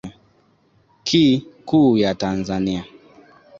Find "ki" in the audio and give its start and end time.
1.07-1.23